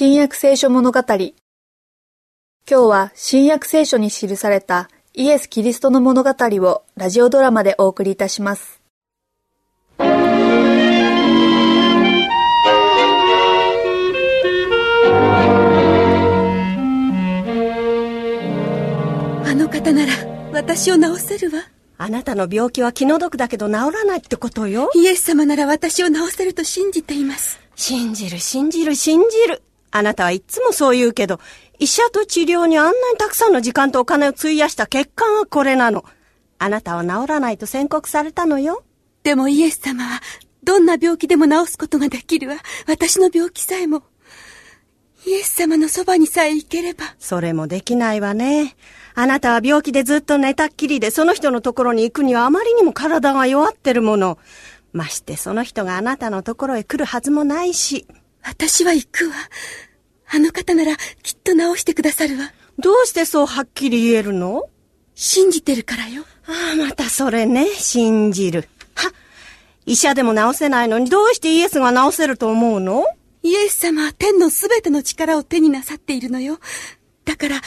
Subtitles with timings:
[0.00, 1.32] 新約聖書物語今
[2.68, 8.80] 日は新約聖書に記されたイエス・キリストの物語をラジオドラマでお送りいたします
[9.98, 10.04] あ
[19.56, 20.12] の方なら
[20.52, 21.64] 私を治せるわ
[21.96, 24.92] あなたの病気は気の毒だけど治らないってことよ。
[24.94, 29.62] イエス様なら私を治せると信じています信じる、信じる、信じる。
[29.90, 31.40] あなたはいつもそう言うけど、
[31.78, 36.04] 医者と治療にあんなにたくさんの時間とお金を費やした結果がこれなの。
[36.58, 38.82] あなたは治らないと宣告されたのよ。
[39.22, 40.20] でもイエス様は
[40.62, 42.56] どんな病気でも治すことができるわ
[42.86, 44.02] 私の病気さえも
[45.26, 48.76] イエス様のそばにさえ行ければそれもできないわね。
[49.14, 54.38] あなたは病気でずっと寝たっきりで、その人のところに行くにはあまりにも体が弱ってるもの。
[54.92, 58.06] ましてその人があなたのところへ来るはずもないし。
[58.48, 59.34] 私は行くわ
[60.30, 64.64] あの方ならきっと治してくださるわどうしてそうはっきり言えるの？
[65.14, 68.68] 信じてるからよああ、またそれね、信じる。
[68.94, 69.12] は、
[69.84, 73.04] 医者でも治せないのにどうしてイエスが治せると思うの？
[73.42, 76.58] イエス様は天のすべての力を手になさっているのよ。
[77.24, 77.60] だから、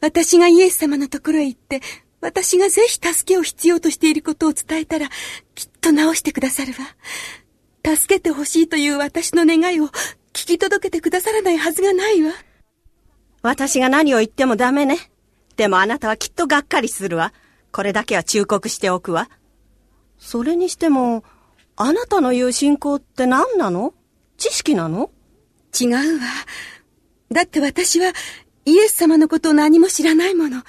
[0.00, 1.80] 私がイエス様のところへ行って、
[2.20, 5.08] 私がぜひ助けを必要としていることを伝えたら、
[5.54, 6.72] きっと治してくださる
[7.84, 7.96] わ。
[7.96, 9.90] 助けてほしいという私の願いを
[10.34, 12.32] 聞き届けてくださらないはずがないわ。
[13.40, 14.98] 私が何を言ってもダメね。
[15.56, 17.32] でもあなたはきっとがっかりするわ。
[17.70, 19.30] これだけは忠告しておくわ。
[20.18, 21.24] それにしても、
[21.76, 23.94] あなたの言う信仰って何なの？
[24.36, 25.10] 知識なの？
[25.78, 26.26] 違うわ。
[27.30, 28.12] だって私は
[28.64, 30.62] イエス様のことを何も知らないもの。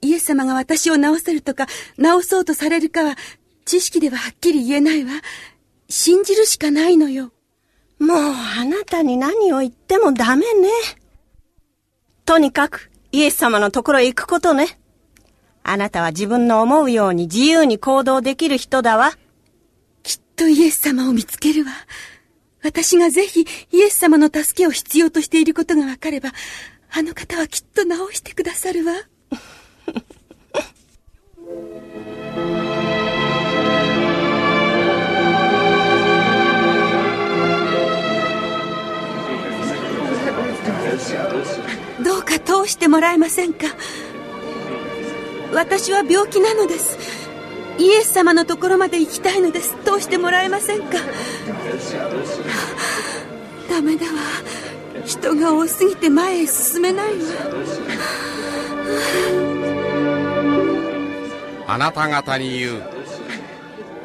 [0.00, 3.16] イエス様が私を治せるとか、治そうとされるかは、
[3.64, 5.10] 知識でははっきり言えないわ。
[5.88, 7.32] 信じるしかないのよ。
[7.98, 10.68] もうあなたに何を言ってもダメね。
[12.24, 14.78] とにかく、イエス様のところへ行くことね。
[15.62, 19.12] あなたは自分の思うように自由に行動できる人だわ。
[20.02, 21.72] きっとイエス様を見つけるわ。
[22.62, 26.32] 私がぜひイエス様の助けを必要としていることがわかれば、
[26.90, 28.92] あの方はきっと治してくださるわ。
[42.86, 43.66] てもらえませんか？
[45.52, 46.96] 私は病気なのです。
[47.78, 49.74] イエス様のところまで行きたいのです。
[49.84, 50.98] 通してもらえませんか？
[53.68, 54.12] ダメだわ。
[55.04, 57.24] 人が多すぎて前へ進めないわ。
[61.66, 62.82] あなた方に言う。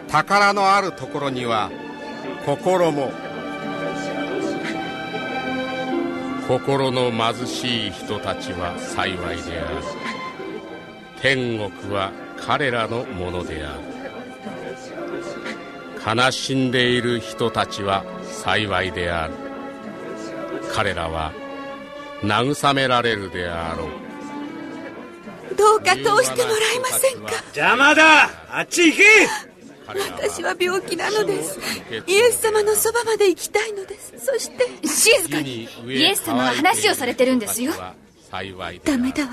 [0.08, 1.70] 宝のあるところには
[2.48, 3.12] 心も
[6.52, 9.78] 心の貧しい人たちは幸いである。
[11.22, 13.78] 天国は彼らのものであ
[16.04, 16.18] る。
[16.20, 19.34] 悲しんでいる人たちは幸いである。
[20.74, 21.32] 彼らは
[22.22, 25.56] 慰められるであろう。
[25.56, 27.32] どうか通してもらえませんか？
[27.56, 28.30] 邪魔だ！
[28.50, 29.04] あっち行け！
[29.88, 31.58] 私は病気なのです。
[32.08, 37.74] イエス様のそばまで行きたいのですそして静かにイエス様が話をされてるんですよ。
[38.86, 39.30] ダメだわ。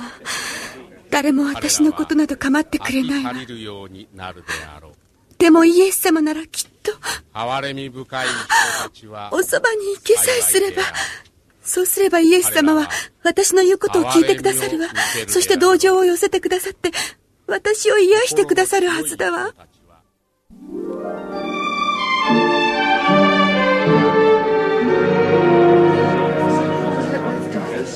[1.10, 3.32] 誰も私のことなど構ってくれないわ。
[5.38, 6.92] でもイエス様ならきっと
[7.32, 10.82] 憐れみ深い人たちはおそばに行けさえすれば
[11.62, 12.88] そうすればイエス様は
[13.22, 14.88] 私の言うことを聞いてくださるわ。
[15.28, 16.90] そして同情を寄せてくださって
[17.46, 19.54] 私を癒してくださるはずだわ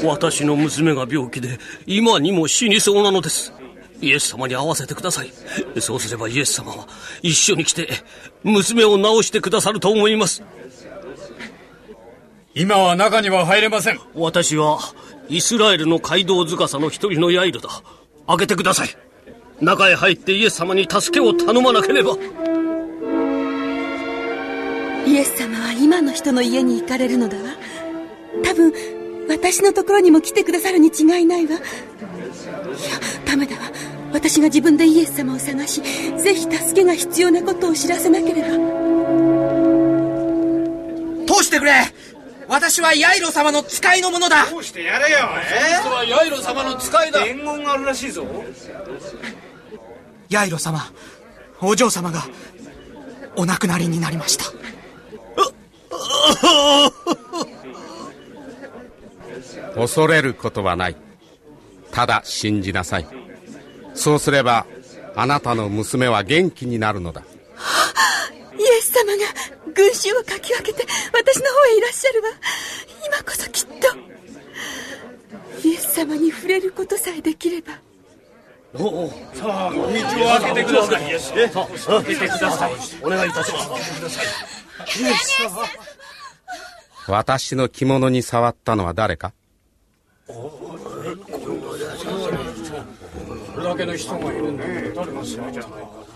[0.05, 3.53] 私の娘が病気で今にも死にそうなのです。
[4.01, 5.33] イエス様に会わせてください。
[5.81, 6.89] そうすればイエス様は
[7.23, 7.89] 一緒に来て
[8.43, 10.43] 娘を治してくださると思います。
[12.55, 14.01] 今は中には入れません。
[14.15, 14.81] 私は
[15.29, 17.71] イスラエルの街道司の一人のヤイロだ。
[18.27, 18.89] 開けてください。
[19.61, 22.17] 中へ入ってイエス様に助けを頼まなければ。
[25.07, 27.43] イエス様は今の人の家に行かれるのだわ。
[28.45, 28.73] 多分
[29.29, 31.53] 私のところにも来てくださるに違いないわ。
[31.53, 31.61] いや
[33.27, 33.63] ダメだわ
[34.13, 35.81] 私が自分でイエス様を探し
[36.19, 38.49] ぜひ助けが必要なことを知らせなければ。
[41.27, 41.73] 通してくれ。
[42.49, 44.45] 私はヤイロ様の使いのものだ。
[44.47, 47.25] 通してやれよえそはヤイロ様の使いだ。
[47.25, 48.27] 伝言があるらしいぞ。
[50.29, 50.81] ヤイロ様
[51.61, 52.23] お嬢様が
[53.37, 54.45] お亡くなりになりました
[59.75, 60.97] 恐れることはない。
[61.91, 63.07] ただ信じなさい。
[63.95, 64.67] そうすれば
[65.15, 67.23] あなたの娘は元気になるのだ。
[68.59, 69.19] イエス様が
[69.75, 72.29] 群衆をかき分けて私の方へいらっしゃるわ。
[73.07, 73.73] 今こそきっと。
[75.69, 77.73] イエス様に触れることさえできれば。
[78.75, 81.21] おおさあ道を開けてください。
[81.21, 81.67] さ
[81.97, 82.73] あ開けてください
[83.03, 83.71] お願いいたします。
[87.09, 89.33] 私の着物に触ったのは誰か？
[90.33, 90.79] こ
[93.59, 94.65] れだけの人がいるんだ
[94.95, 96.07] 誰が触ったのか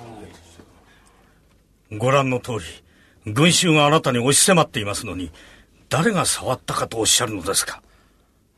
[1.98, 2.52] ご覧の通
[3.24, 5.30] り群衆があなたに押し迫っていますのに
[5.88, 7.82] 誰が触ったかとおっしゃるのですか？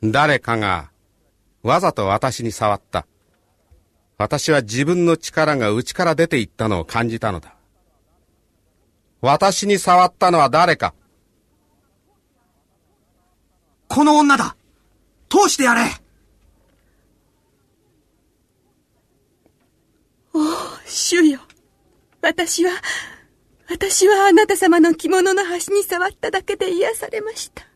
[0.02, 0.90] 誰かが
[1.62, 3.06] わざと私に触った。
[4.16, 7.54] 私は自分の力が内から出ていったのを感じたのだ。
[9.20, 10.94] 私に触ったのは誰か。
[13.88, 14.56] この女だ
[15.28, 15.82] 通してやれ。
[20.32, 20.44] おお
[20.86, 21.40] 主よ。
[22.20, 22.72] 私は
[23.68, 27.66] 私はあなた様の着物の端に触っただけで癒されました。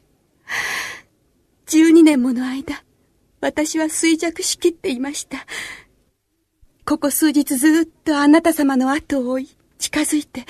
[1.67, 2.83] 12年もの間
[3.41, 5.47] 私は衰弱しきっていました。
[6.85, 10.45] ここ数日ずっとあなた様の後を追い近づいて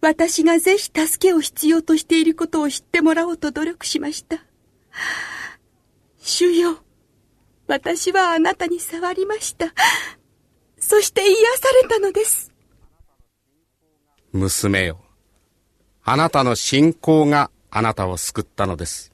[0.00, 4.44] 私がぜひ助けを必要としていることを知ってもらおうと努力しました。
[6.26, 6.78] 主よ。
[7.66, 9.66] 私はあなたに触りました。
[10.78, 12.50] そして癒されたのです。
[14.32, 15.00] 娘よ。
[16.02, 19.12] あなたの信仰があなたを救ったのです。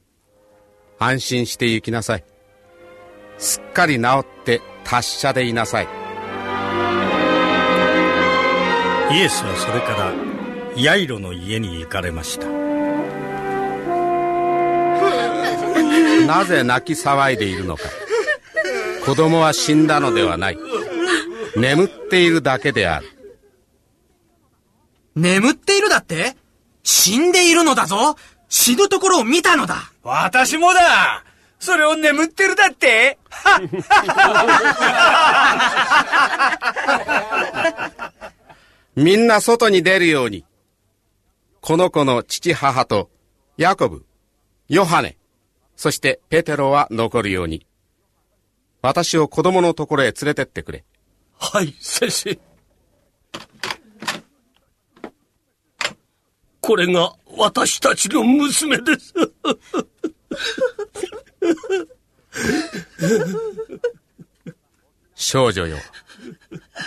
[1.01, 2.25] 安心して行きなさい。
[3.39, 5.89] すっかり治って達者でいなさい。
[9.13, 10.15] イエスはそれから
[10.77, 12.60] ヤイロの家に行かれました
[16.27, 17.83] なぜ泣き騒いでいるのか。
[19.05, 20.59] 子供は死んだのではない。
[21.57, 23.09] 眠っているだけである。
[25.17, 26.37] 眠っているだって？
[26.83, 28.17] 死んでいるのだぞ。
[28.49, 29.93] 死ぬところを見たのだ。
[30.03, 31.25] 私もだ。
[31.59, 33.19] それを眠ってるだって。
[38.97, 40.45] みんな外に出るように。
[41.61, 43.11] この子の父母と
[43.59, 44.07] ヤコブ
[44.69, 45.17] ヨハネ
[45.81, 47.67] そしてペテロは残るように。
[48.83, 50.85] 私を子供のところへ連れてってくれ。
[51.39, 52.39] はい先生。
[56.61, 59.15] これが私たちの娘です。
[65.15, 65.79] 少女よ。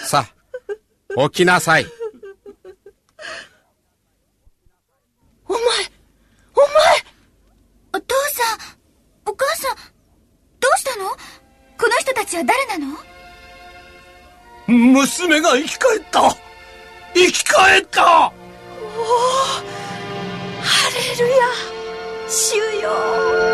[0.06, 0.28] さ
[1.18, 1.88] あ起きなさい
[5.48, 5.60] お前
[6.54, 6.68] お前
[7.94, 8.74] お父さん
[9.25, 11.18] お母さんどうしたのこ
[11.88, 12.98] の人たちは誰なの？
[14.68, 16.36] 娘が生き返った。
[17.14, 18.02] 生き返った。
[18.02, 18.31] ハ
[20.90, 21.36] レルヤ
[22.30, 23.53] 主よ